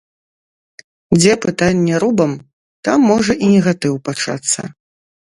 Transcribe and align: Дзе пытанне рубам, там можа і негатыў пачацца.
Дзе 1.17 1.33
пытанне 1.43 1.99
рубам, 2.03 2.33
там 2.87 2.99
можа 3.11 3.33
і 3.35 3.45
негатыў 3.53 3.95
пачацца. 4.09 4.61